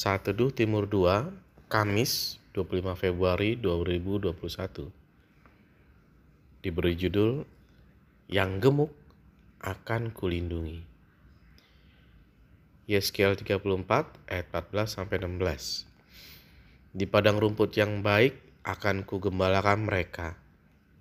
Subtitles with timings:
[0.00, 1.28] Saat Teduh Timur 2,
[1.68, 4.88] Kamis 25 Februari 2021.
[6.64, 7.44] Diberi judul
[8.24, 8.92] Yang Gemuk
[9.60, 10.80] Akan Kulindungi.
[12.88, 13.60] Yeskiel 34
[14.24, 15.84] ayat 14 sampai 16.
[16.96, 20.40] Di padang rumput yang baik akan kugembalakan mereka,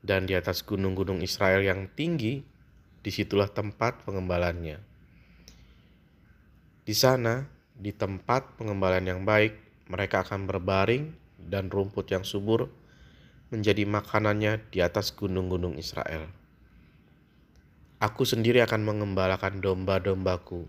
[0.00, 2.40] dan di atas gunung-gunung Israel yang tinggi,
[3.04, 4.80] di situlah tempat pengembalannya.
[6.88, 7.55] Di sana,
[7.86, 9.54] di tempat pengembalan yang baik,
[9.86, 12.66] mereka akan berbaring dan rumput yang subur
[13.54, 16.26] menjadi makanannya di atas gunung-gunung Israel.
[18.02, 20.66] Aku sendiri akan mengembalakan domba-dombaku,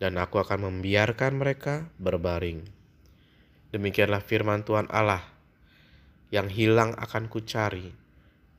[0.00, 2.64] dan aku akan membiarkan mereka berbaring.
[3.68, 5.20] Demikianlah firman Tuhan Allah,
[6.32, 7.92] yang hilang akan kucari,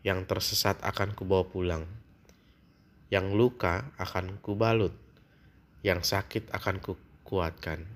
[0.05, 1.90] yang tersesat akan kubawa pulang,
[3.10, 4.94] yang luka akan kubalut,
[5.82, 6.77] yang sakit akan
[7.23, 7.88] kukuatkan,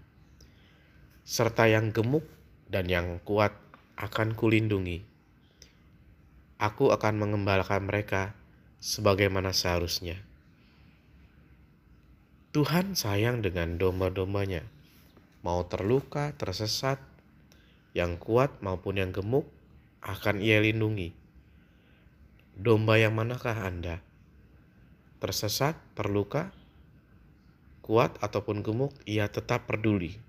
[1.27, 2.23] serta yang gemuk
[2.71, 3.51] dan yang kuat
[3.99, 5.03] akan kulindungi.
[6.57, 8.33] Aku akan mengembalakan mereka
[8.79, 10.17] sebagaimana seharusnya.
[12.55, 14.65] Tuhan sayang dengan domba-dombanya,
[15.45, 16.97] mau terluka, tersesat,
[17.93, 19.45] yang kuat maupun yang gemuk
[20.01, 21.13] akan ia lindungi.
[22.57, 24.01] Domba yang manakah Anda?
[25.21, 26.56] Tersesat, terluka,
[27.87, 30.19] kuat ataupun gemuk, ia tetap peduli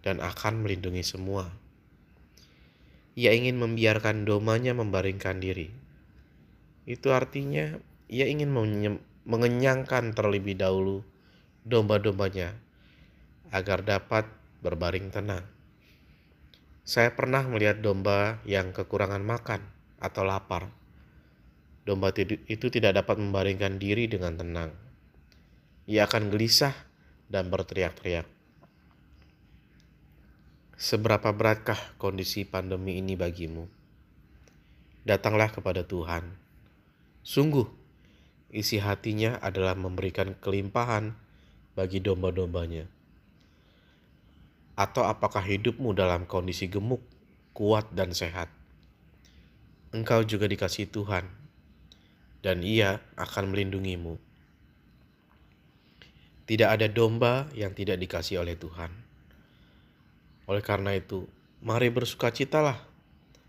[0.00, 1.52] dan akan melindungi semua.
[3.12, 5.68] Ia ingin membiarkan dombanya membaringkan diri.
[6.88, 7.76] Itu artinya
[8.08, 8.48] ia ingin
[9.28, 11.04] mengenyangkan terlebih dahulu
[11.68, 12.56] domba-dombanya
[13.52, 14.24] agar dapat
[14.64, 15.44] berbaring tenang.
[16.82, 19.60] Saya pernah melihat domba yang kekurangan makan
[20.00, 20.72] atau lapar.
[21.84, 22.10] Domba
[22.48, 24.72] itu tidak dapat membaringkan diri dengan tenang.
[25.86, 26.91] Ia akan gelisah
[27.32, 28.28] dan berteriak-teriak.
[30.76, 33.64] Seberapa beratkah kondisi pandemi ini bagimu?
[35.08, 36.36] Datanglah kepada Tuhan.
[37.24, 37.64] Sungguh,
[38.52, 41.16] isi hatinya adalah memberikan kelimpahan
[41.72, 42.84] bagi domba-dombanya?
[44.76, 47.00] Atau apakah hidupmu dalam kondisi gemuk,
[47.56, 48.52] kuat, dan sehat?
[49.94, 51.30] Engkau juga dikasih Tuhan,
[52.42, 54.31] dan Ia akan melindungimu.
[56.52, 58.92] Tidak ada domba yang tidak dikasih oleh Tuhan.
[60.52, 61.24] Oleh karena itu,
[61.64, 62.76] mari bersukacitalah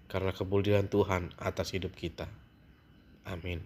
[0.07, 2.31] karena kemuliaan Tuhan atas hidup kita.
[3.27, 3.59] Amin.